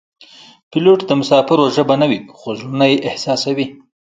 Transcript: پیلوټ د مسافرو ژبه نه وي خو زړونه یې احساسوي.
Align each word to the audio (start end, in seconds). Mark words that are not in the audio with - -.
پیلوټ 0.69 0.99
د 1.05 1.11
مسافرو 1.19 1.65
ژبه 1.75 1.95
نه 2.01 2.07
وي 2.09 2.19
خو 2.37 2.47
زړونه 2.59 2.85
یې 2.91 2.97
احساسوي. 3.09 3.67